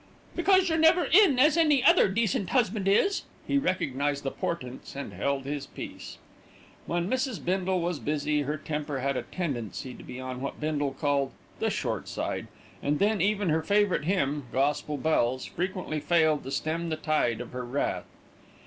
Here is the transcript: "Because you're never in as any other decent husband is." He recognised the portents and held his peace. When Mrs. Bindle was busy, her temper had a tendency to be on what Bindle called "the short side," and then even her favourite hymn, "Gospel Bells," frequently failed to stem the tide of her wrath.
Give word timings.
"Because 0.35 0.67
you're 0.67 0.79
never 0.79 1.05
in 1.11 1.37
as 1.37 1.55
any 1.57 1.83
other 1.83 2.07
decent 2.07 2.49
husband 2.49 2.87
is." 2.87 3.21
He 3.45 3.59
recognised 3.59 4.23
the 4.23 4.31
portents 4.31 4.95
and 4.95 5.13
held 5.13 5.45
his 5.45 5.67
peace. 5.67 6.17
When 6.87 7.07
Mrs. 7.07 7.45
Bindle 7.45 7.79
was 7.81 7.99
busy, 7.99 8.41
her 8.41 8.57
temper 8.57 9.01
had 9.01 9.15
a 9.15 9.21
tendency 9.21 9.93
to 9.93 10.01
be 10.01 10.19
on 10.19 10.41
what 10.41 10.59
Bindle 10.59 10.93
called 10.95 11.33
"the 11.59 11.69
short 11.69 12.07
side," 12.07 12.47
and 12.81 12.97
then 12.97 13.21
even 13.21 13.49
her 13.49 13.61
favourite 13.61 14.05
hymn, 14.05 14.47
"Gospel 14.51 14.97
Bells," 14.97 15.45
frequently 15.45 15.99
failed 15.99 16.43
to 16.45 16.49
stem 16.49 16.89
the 16.89 16.95
tide 16.95 17.39
of 17.39 17.51
her 17.51 17.63
wrath. 17.63 18.07